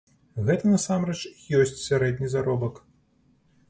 Гэта 0.47 0.71
насамрэч 0.71 1.19
і 1.27 1.59
ёсць 1.61 1.77
сярэдні 1.87 2.35
заробак. 2.37 2.85